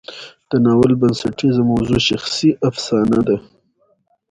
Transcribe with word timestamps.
د 0.49 0.51
ناول 0.65 0.91
بنسټیزه 1.01 1.61
موضوع 1.71 1.99
شخصي 2.09 2.49
افسانه 2.69 3.19
ده. 3.27 3.37